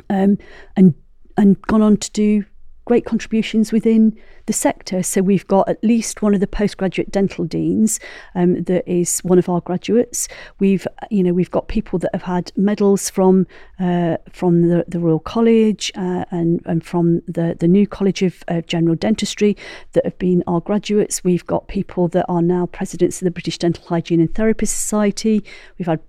[0.09, 0.37] um,
[0.75, 0.93] and
[1.37, 2.45] and gone on to do
[2.85, 4.17] great contributions within
[4.47, 5.03] the sector.
[5.03, 7.99] So we've got at least one of the postgraduate dental deans
[8.35, 10.27] um, that is one of our graduates.
[10.59, 13.47] We've you know we've got people that have had medals from
[13.79, 18.43] uh, from the, the Royal College uh, and and from the the new College of
[18.47, 19.55] uh, General Dentistry
[19.93, 21.23] that have been our graduates.
[21.23, 25.43] We've got people that are now presidents of the British Dental Hygiene and Therapist Society.
[25.77, 25.99] We've had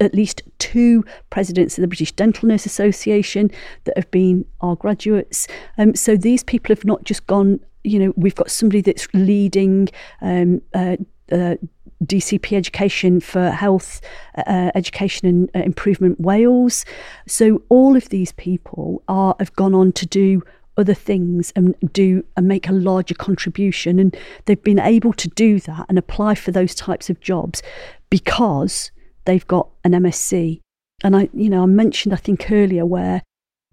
[0.00, 3.50] at least two presidents of the British Dental Nurse Association
[3.84, 5.48] that have been our graduates.
[5.78, 9.88] Um, so these people have not just gone, you know, we've got somebody that's leading
[10.20, 10.96] um, uh,
[11.32, 11.56] uh,
[12.04, 14.00] DCP education for health
[14.46, 16.84] uh, education and uh, improvement Wales.
[17.26, 20.42] So all of these people are have gone on to do
[20.76, 25.58] other things and do and make a larger contribution and they've been able to do
[25.60, 27.62] that and apply for those types of jobs
[28.10, 28.90] because
[29.26, 30.60] they've got an MSc.
[31.04, 33.22] And I, you know, I mentioned I think earlier where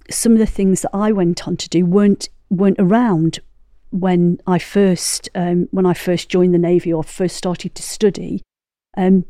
[0.09, 3.39] some of the things that I went on to do weren't weren't around
[3.91, 8.41] when I first um, when I first joined the navy or first started to study.
[8.97, 9.25] Um,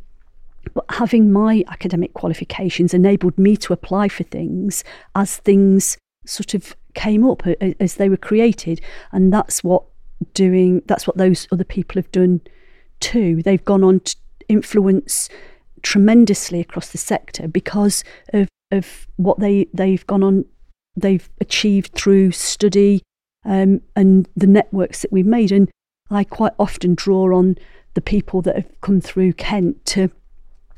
[0.74, 4.84] but having my academic qualifications enabled me to apply for things
[5.14, 7.46] as things sort of came up
[7.80, 8.82] as they were created,
[9.12, 9.84] and that's what
[10.34, 10.82] doing.
[10.86, 12.42] That's what those other people have done
[13.00, 13.42] too.
[13.44, 14.16] They've gone on to
[14.48, 15.30] influence
[15.84, 20.46] tremendously across the sector because of, of what they, they've gone on,
[20.96, 23.02] they've achieved through study
[23.46, 25.52] um, and the networks that we've made.
[25.52, 25.70] And
[26.10, 27.58] I quite often draw on
[27.94, 30.10] the people that have come through Kent to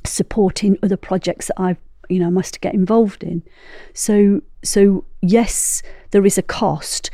[0.03, 3.43] support in other projects that I've you know must get involved in.
[3.93, 7.11] So so yes, there is a cost,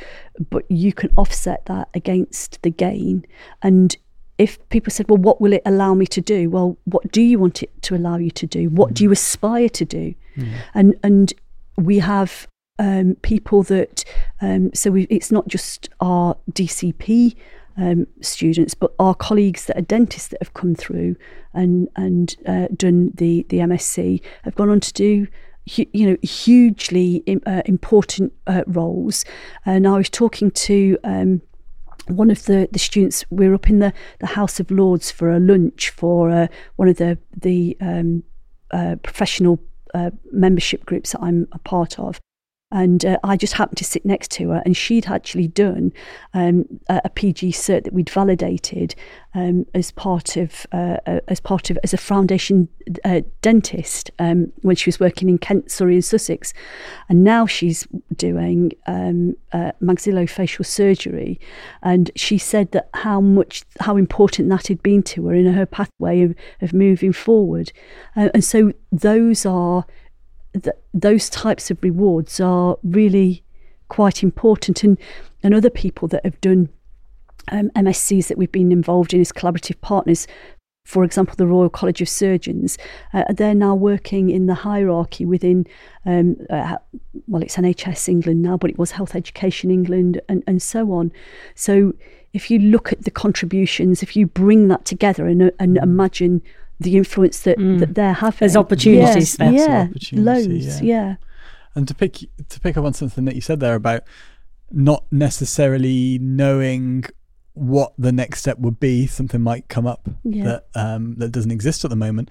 [0.49, 3.25] but you can offset that against the gain.
[3.61, 3.95] And
[4.41, 6.49] if people said, well, what will it allow me to do?
[6.49, 8.69] Well, what do you want it to allow you to do?
[8.69, 10.15] What do you aspire to do?
[10.35, 10.53] Mm.
[10.73, 11.33] And and
[11.77, 12.47] we have
[12.79, 14.03] um, people that
[14.41, 17.35] um, so we, it's not just our DCP
[17.77, 21.15] um, students, but our colleagues that are dentists that have come through
[21.53, 25.27] and and uh, done the the MSc have gone on to do
[25.65, 29.23] you know hugely uh, important uh, roles.
[29.65, 31.41] And I was talking to um,
[32.07, 35.29] one of the, the students, we were up in the, the House of Lords for
[35.29, 38.23] a lunch for uh, one of the, the um,
[38.71, 39.59] uh, professional
[39.93, 42.19] uh, membership groups that I'm a part of.
[42.71, 45.91] And uh, I just happened to sit next to her, and she'd actually done
[46.33, 48.95] um, a, a, PG cert that we'd validated
[49.33, 52.69] um, as part of uh, uh, as part of as a foundation
[53.03, 56.53] uh, dentist um, when she was working in Kent, Surrey, and Sussex,
[57.09, 61.39] and now she's doing um, uh, maxillofacial surgery.
[61.83, 65.65] And she said that how much how important that had been to her in her
[65.65, 67.73] pathway of, of moving forward,
[68.15, 69.85] uh, and so those are
[70.53, 73.43] th- those types of rewards are really
[73.89, 74.83] quite important.
[74.83, 74.97] And,
[75.43, 76.69] and other people that have done
[77.51, 80.27] um, MSCs that we've been involved in as collaborative partners,
[80.85, 82.77] for example, the Royal College of Surgeons,
[83.13, 85.65] uh, they're now working in the hierarchy within,
[86.05, 86.77] um, uh,
[87.27, 91.11] well, it's NHS England now, but it was Health Education England and, and so on.
[91.55, 91.93] So
[92.33, 96.41] if you look at the contributions, if you bring that together and, and imagine
[96.81, 97.79] the influence that, mm.
[97.79, 98.39] that they're having.
[98.39, 99.53] There's opportunities yeah, there.
[99.53, 100.95] Yeah, opportunity, loads, yeah.
[100.95, 101.15] yeah.
[101.75, 102.17] And to pick
[102.49, 104.03] to pick up on something that you said there about
[104.71, 107.05] not necessarily knowing
[107.53, 110.43] what the next step would be, something might come up yeah.
[110.43, 112.29] that um, that doesn't exist at the moment.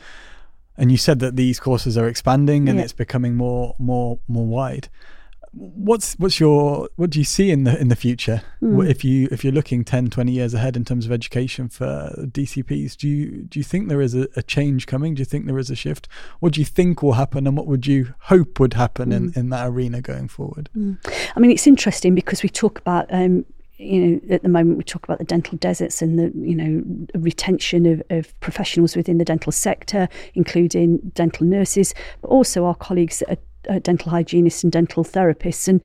[0.77, 2.85] And you said that these courses are expanding and yeah.
[2.85, 4.89] it's becoming more more more wide
[5.53, 8.89] what's what's your what do you see in the in the future mm.
[8.89, 12.97] if you if you're looking 10 20 years ahead in terms of education for dcps
[12.97, 15.59] do you do you think there is a, a change coming do you think there
[15.59, 16.07] is a shift
[16.39, 19.17] what do you think will happen and what would you hope would happen mm.
[19.17, 19.39] in hmm.
[19.39, 20.97] in that arena going forward mm.
[21.35, 23.45] i mean it's interesting because we talk about um,
[23.77, 27.07] you know, at the moment we talk about the dental deserts and the, you know,
[27.15, 33.21] retention of, of professionals within the dental sector, including dental nurses, but also our colleagues
[33.21, 35.69] that are uh, dental hygienists and dental therapists.
[35.69, 35.81] And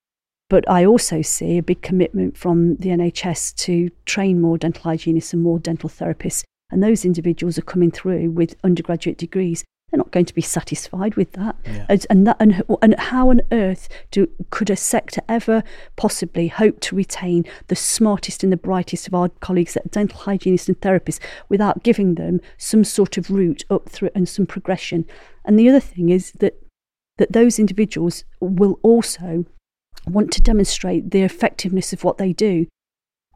[0.50, 5.34] but I also see a big commitment from the NHS to train more dental hygienists
[5.34, 6.44] and more dental therapists.
[6.72, 9.64] And those individuals are coming through with undergraduate degrees.
[9.90, 11.56] They're not going to be satisfied with that.
[11.66, 11.86] Yeah.
[11.90, 15.64] And, and, that and, and how on earth do could a sector ever
[15.96, 20.20] possibly hope to retain the smartest and the brightest of our colleagues that are dental
[20.20, 21.20] hygienists and therapists
[21.50, 25.06] without giving them some sort of route up through and some progression?
[25.44, 26.65] And the other thing is that
[27.18, 29.46] that those individuals will also
[30.08, 32.68] want to demonstrate the effectiveness of what they do.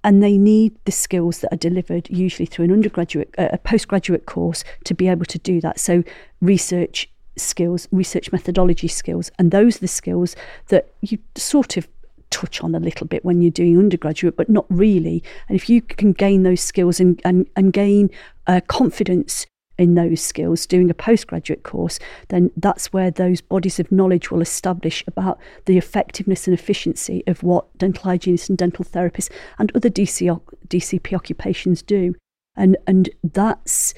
[0.03, 4.25] And they need the skills that are delivered usually through an undergraduate, uh, a postgraduate
[4.25, 5.79] course to be able to do that.
[5.79, 6.03] So,
[6.41, 11.87] research skills, research methodology skills, and those are the skills that you sort of
[12.29, 15.23] touch on a little bit when you're doing undergraduate, but not really.
[15.49, 18.09] And if you can gain those skills and, and, and gain
[18.47, 19.45] uh, confidence
[19.79, 24.41] in those skills doing a postgraduate course, then that's where those bodies of knowledge will
[24.41, 29.89] establish about the effectiveness and efficiency of what dental hygienists and dental therapists and other
[29.89, 32.13] DC, DCP occupations do.
[32.55, 33.93] And, and that's,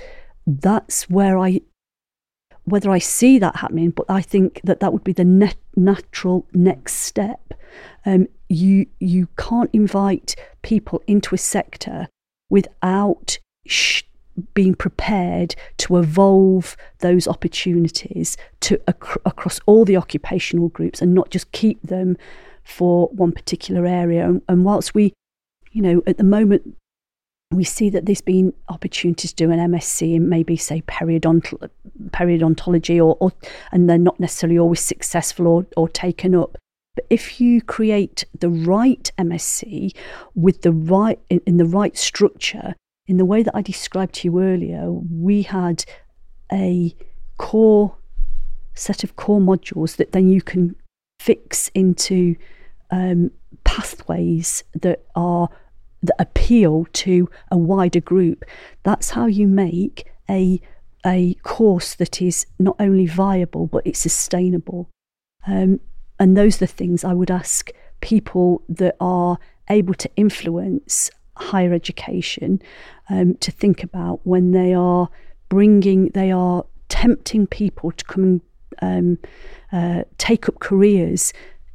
[0.45, 1.61] that's where I
[2.63, 6.47] whether I see that happening, but I think that that would be the net, natural
[6.53, 7.53] next step.
[8.05, 12.07] Um, you you can't invite people into a sector
[12.51, 14.03] without sh-
[14.53, 21.29] being prepared to evolve those opportunities to ac- across all the occupational groups and not
[21.29, 22.17] just keep them
[22.63, 24.25] for one particular area.
[24.25, 25.13] And, and whilst we,
[25.71, 26.75] you know, at the moment
[27.51, 31.69] we see that there's been opportunities to do an MSc in maybe say periodontal,
[32.11, 33.31] periodontology or, or
[33.71, 36.57] and they're not necessarily always successful or, or taken up.
[36.95, 39.95] But if you create the right MSc
[40.33, 42.75] with the right in, in the right structure,
[43.11, 45.83] in the way that I described to you earlier, we had
[46.49, 46.95] a
[47.37, 47.97] core
[48.73, 50.77] set of core modules that then you can
[51.19, 52.37] fix into
[52.89, 53.29] um,
[53.65, 55.49] pathways that are
[56.03, 58.45] that appeal to a wider group.
[58.83, 60.61] That's how you make a
[61.05, 64.89] a course that is not only viable but it's sustainable.
[65.45, 65.81] Um,
[66.17, 69.37] and those are the things I would ask people that are
[69.69, 71.11] able to influence
[71.41, 72.61] higher education
[73.09, 75.09] um, to think about when they are
[75.49, 78.41] bringing, they are tempting people to come
[78.79, 79.17] and
[79.71, 81.33] um, uh, take up careers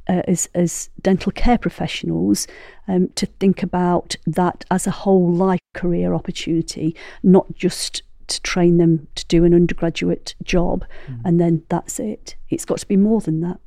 [0.09, 2.47] uh, as, as dental care professionals
[2.87, 8.77] um, to think about that as a whole life career opportunity, not just to train
[8.77, 11.21] them to do an undergraduate job mm.
[11.23, 12.35] and then that's it.
[12.49, 13.59] It's got to be more than that.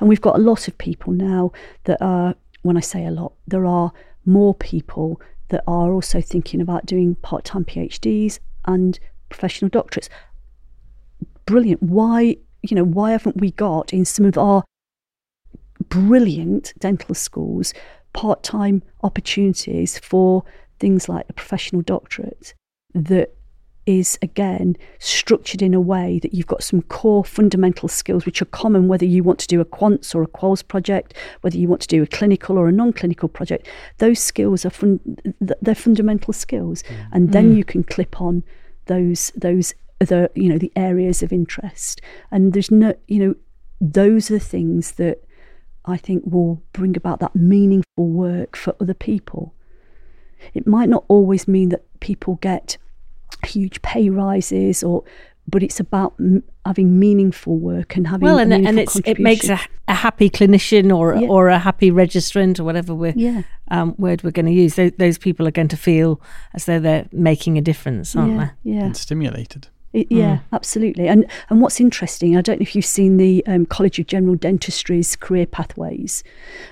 [0.00, 1.52] And we've got a lot of people now
[1.84, 3.92] that are, when I say a lot, there are
[4.28, 8.98] more people that are also thinking about doing part time PhDs and
[9.30, 10.08] professional doctorates.
[11.46, 11.82] Brilliant.
[11.82, 14.62] Why, you know, why haven't we got in some of our
[15.88, 17.72] brilliant dental schools
[18.12, 20.44] part time opportunities for
[20.78, 22.54] things like a professional doctorate
[22.94, 23.34] that
[23.88, 28.46] is again structured in a way that you've got some core fundamental skills which are
[28.46, 31.80] common whether you want to do a quants or a quals project whether you want
[31.80, 33.66] to do a clinical or a non-clinical project
[33.96, 35.00] those skills are fun-
[35.40, 37.08] they're fundamental skills mm.
[37.12, 37.56] and then mm.
[37.56, 38.44] you can clip on
[38.86, 39.72] those those
[40.02, 43.34] other you know the areas of interest and there's no you know
[43.80, 45.24] those are the things that
[45.88, 49.54] I think will bring about that meaningful work for other people.
[50.52, 52.76] It might not always mean that people get
[53.46, 55.04] huge pay rises or
[55.48, 59.48] but it's about m- having meaningful work and having well, and, and it's it makes
[59.48, 59.58] a,
[59.88, 61.26] a happy clinician or yeah.
[61.26, 63.42] or a happy registrant or whatever we're, yeah.
[63.70, 64.74] um, word we're going to use.
[64.74, 66.20] Those, those, people are going to feel
[66.52, 68.72] as though they're making a difference, aren't yeah, they?
[68.72, 69.68] Yeah, and stimulated.
[69.92, 70.42] It, yeah, mm.
[70.52, 71.08] absolutely.
[71.08, 74.36] And and what's interesting, I don't know if you've seen the um, College of General
[74.36, 76.22] Dentistry's career pathways,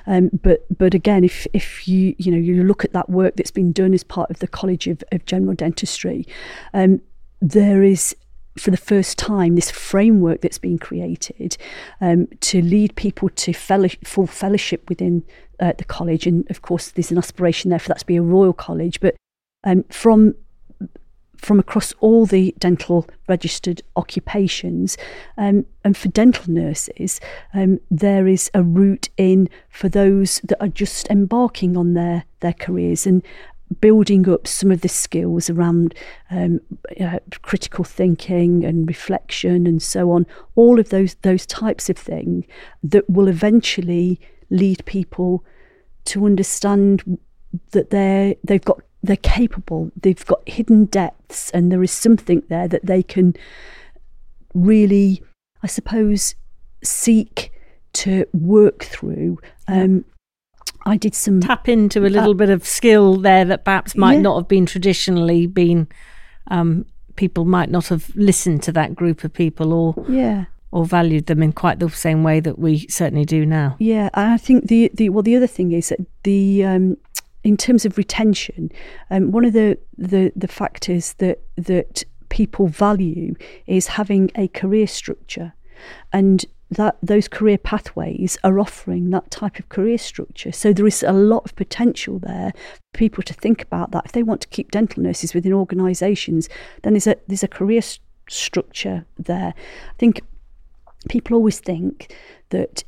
[0.07, 3.51] um, but but again, if if you you know you look at that work that's
[3.51, 6.27] been done as part of the College of, of General Dentistry,
[6.75, 7.01] um,
[7.41, 8.15] there is
[8.59, 11.57] for the first time this framework that's been created
[12.01, 15.23] um, to lead people to fellow, full fellowship within
[15.61, 16.27] uh, the college.
[16.27, 19.01] And of course, there's an aspiration there for that to be a royal college.
[19.01, 19.15] But
[19.65, 20.35] um, from
[21.39, 24.97] from across all the dental registered occupations.
[25.37, 27.21] Um, and for dental nurses,
[27.55, 32.53] um, there is a route in for those that are just embarking on their, their
[32.53, 33.23] careers and
[33.81, 35.95] building up some of the skills around
[36.31, 36.61] um,
[37.01, 40.27] uh, critical thinking and reflection and so on.
[40.55, 42.47] All of those those types of thing
[42.85, 44.21] that will eventually
[44.51, 45.45] lead people
[46.05, 47.19] to understand
[47.73, 52.69] that they they've got they're capable, they've got hidden depths, and there is something there
[52.69, 53.35] that they can
[54.55, 55.23] really,
[55.63, 56.35] I suppose,
[56.83, 57.53] seek
[57.95, 59.39] to work through.
[59.69, 60.05] Um,
[60.85, 64.15] I did some tap into a little uh, bit of skill there that perhaps might
[64.15, 64.21] yeah.
[64.21, 65.89] not have been traditionally been.
[66.49, 66.87] Um,
[67.17, 71.43] people might not have listened to that group of people or yeah or valued them
[71.43, 73.77] in quite the same way that we certainly do now.
[73.79, 76.97] Yeah, I think the the well the other thing is that the um,
[77.47, 78.73] in terms of retention,
[79.09, 83.37] um, one of the, the, the factors that that people value
[83.69, 85.53] is having a career structure,
[86.13, 90.51] and that those career pathways are offering that type of career structure.
[90.51, 94.07] So there is a lot of potential there for people to think about that.
[94.07, 96.49] If they want to keep dental nurses within organisations,
[96.83, 99.55] then there's a there's a career st- structure there.
[99.57, 100.21] I think
[101.09, 102.13] people always think
[102.49, 102.83] that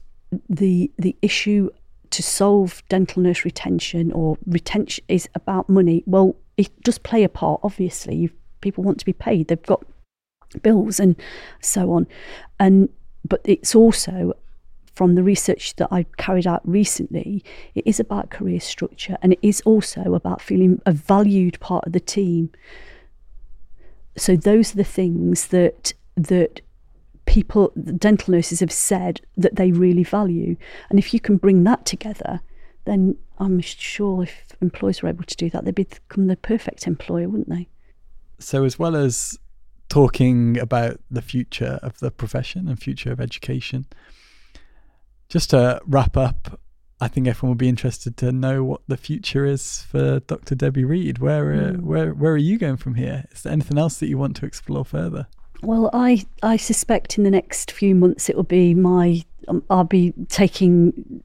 [0.48, 1.70] the the issue
[2.10, 6.02] to solve dental nurse retention or retention is about money.
[6.06, 7.60] Well, it does play a part.
[7.62, 8.30] Obviously,
[8.60, 9.48] people want to be paid.
[9.48, 9.84] They've got
[10.62, 11.16] bills and
[11.60, 12.06] so on,
[12.58, 12.88] and
[13.24, 14.34] but it's also
[14.98, 17.44] from the research that I carried out recently,
[17.76, 21.92] it is about career structure and it is also about feeling a valued part of
[21.92, 22.50] the team.
[24.16, 26.62] So those are the things that that
[27.28, 30.56] people, dental nurses have said that they really value.
[30.88, 32.40] And if you can bring that together,
[32.86, 37.28] then I'm sure if employers were able to do that, they'd become the perfect employer,
[37.28, 37.68] wouldn't they?
[38.38, 39.38] So, as well as
[39.90, 43.84] talking about the future of the profession and future of education,
[45.28, 46.58] just to wrap up,
[46.98, 50.54] I think everyone will be interested to know what the future is for Dr.
[50.54, 51.18] Debbie Reed.
[51.18, 51.80] Where, mm.
[51.80, 53.26] where, where are you going from here?
[53.32, 55.26] Is there anything else that you want to explore further?
[55.62, 59.84] Well, I I suspect in the next few months it will be my um, I'll
[59.84, 61.22] be taking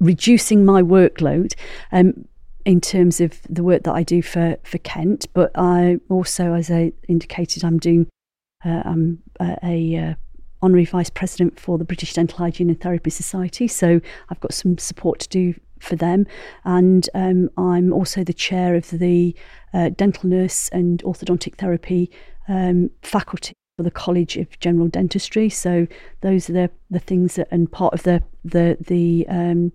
[0.00, 1.54] reducing my workload.
[1.92, 2.26] Um,
[2.64, 6.68] in terms of the work that I do for, for Kent, but I also, as
[6.68, 8.08] I indicated, I'm doing
[8.64, 10.14] uh, I'm a, a uh,
[10.62, 14.78] honorary vice president for the British Dental Hygiene and Therapy Society, so I've got some
[14.78, 16.26] support to do for them,
[16.64, 19.36] and um, I'm also the chair of the
[19.72, 22.10] uh, dental nurse and orthodontic therapy
[22.48, 25.48] um, faculty for the College of General Dentistry.
[25.50, 25.86] So
[26.22, 29.72] those are the, the things that, and part of the the the um,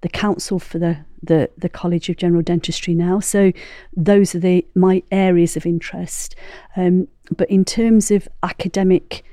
[0.00, 3.20] the council for the, the the College of General Dentistry now.
[3.20, 3.52] So
[3.96, 6.36] those are the my areas of interest.
[6.76, 9.24] Um, but in terms of academic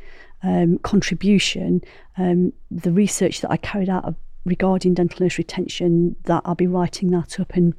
[0.43, 1.81] um, contribution,
[2.17, 4.15] um, the research that I carried out
[4.45, 7.73] regarding dental nurse retention, that I'll be writing that up and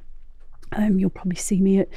[0.76, 1.88] um, you'll probably see me at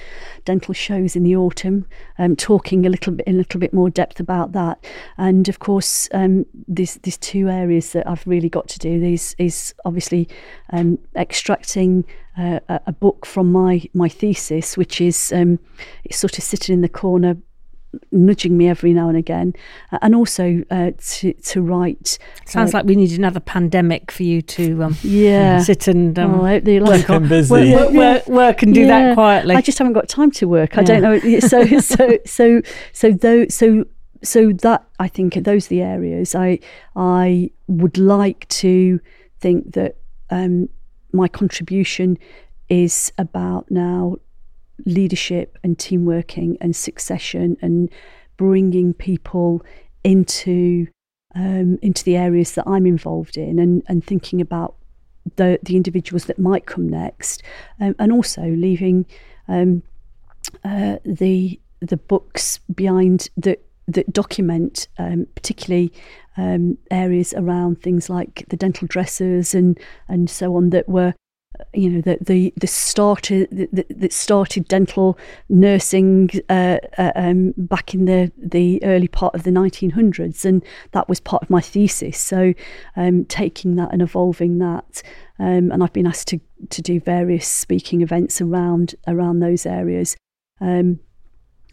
[0.45, 1.85] dental shows in the autumn,
[2.17, 4.83] um, talking a little bit in a little bit more depth about that.
[5.17, 8.99] And of course, um, these these two areas that I've really got to do.
[8.99, 10.27] These is obviously
[10.71, 12.05] um, extracting
[12.37, 15.59] uh, a, book from my my thesis, which is um,
[16.03, 17.37] it's sort of sitting in the corner
[18.11, 19.53] nudging me every now and again,
[19.91, 22.17] uh, and also uh, to to write.
[22.45, 26.35] Sounds uh, like we need another pandemic for you to um, yeah sit and um,
[26.35, 27.51] oh, work, on, busy.
[27.73, 28.87] Work, work, work, and do yeah.
[28.87, 29.55] that quietly.
[29.55, 30.77] I just haven't got time to work.
[30.77, 31.19] I don't know.
[31.45, 32.61] So so so
[32.93, 33.85] so though so
[34.23, 36.59] so that I think those are the areas I
[36.95, 38.99] I would like to
[39.39, 39.97] think that
[40.29, 40.69] um,
[41.11, 42.17] my contribution
[42.69, 44.17] is about now
[44.85, 47.89] leadership and team working and succession and
[48.37, 49.63] bringing people
[50.03, 50.87] into
[51.35, 54.75] um, into the areas that I'm involved in and, and thinking about
[55.35, 57.43] the the individuals that might come next.
[57.79, 59.05] Um, and also leaving
[59.47, 59.83] um,
[60.63, 65.91] uh, the the books behind that that document um, particularly
[66.37, 71.13] um, areas around things like the dental dressers and and so on that were
[71.73, 75.17] you know the the the started that the started dental
[75.49, 81.07] nursing uh, uh, um, back in the the early part of the 1900s, and that
[81.09, 82.19] was part of my thesis.
[82.19, 82.53] So,
[82.95, 85.03] um, taking that and evolving that,
[85.39, 86.39] um, and I've been asked to
[86.69, 90.15] to do various speaking events around around those areas.
[90.61, 90.99] Um,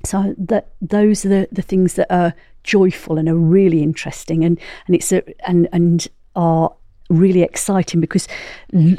[0.05, 4.59] so that those are the, the things that are joyful and are really interesting, and
[4.87, 6.74] and it's a, and and are
[7.12, 8.26] really exciting because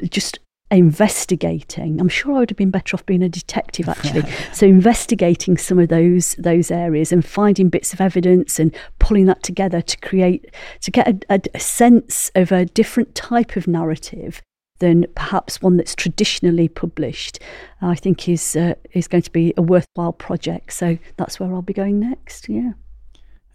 [0.09, 0.39] just
[0.76, 1.99] investigating.
[1.99, 4.24] I'm sure I would have been better off being a detective actually.
[4.53, 9.43] so investigating some of those those areas and finding bits of evidence and pulling that
[9.43, 14.41] together to create to get a, a, a sense of a different type of narrative
[14.80, 17.39] than perhaps one that's traditionally published.
[17.82, 20.74] I think is uh, is going to be a worthwhile project.
[20.74, 22.49] So that's where I'll be going next.
[22.49, 22.74] Yeah.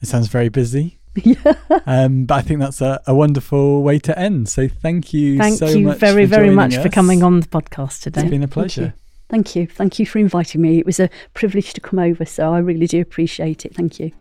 [0.01, 0.99] It sounds very busy.
[1.25, 1.55] Yeah.
[1.87, 4.49] Um, but I think that's a, a, wonderful way to end.
[4.49, 6.83] So thank you thank so you much very, very much us.
[6.83, 8.23] for coming on the podcast today.
[8.23, 8.95] It's been a pleasure.
[9.29, 9.67] Thank you.
[9.67, 9.75] thank you.
[9.75, 10.07] Thank you.
[10.07, 10.79] for inviting me.
[10.79, 13.75] It was a privilege to come over, so I really do appreciate it.
[13.75, 14.13] Thank you.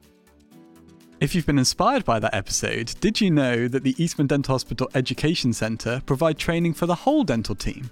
[1.20, 4.90] If you've been inspired by that episode, did you know that the Eastman Dental Hospital
[4.94, 7.90] Education Centre provide training for the whole dental team?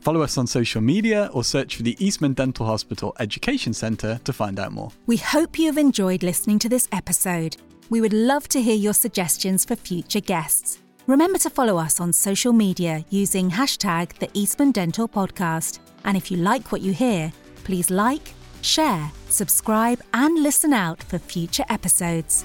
[0.00, 4.32] Follow us on social media or search for the Eastman Dental Hospital Education Centre to
[4.32, 4.90] find out more.
[5.06, 7.56] We hope you've enjoyed listening to this episode.
[7.90, 10.78] We would love to hear your suggestions for future guests.
[11.06, 15.78] Remember to follow us on social media using hashtag the Eastman Dental Podcast.
[16.04, 17.32] And if you like what you hear,
[17.64, 22.44] please like, share, subscribe, and listen out for future episodes.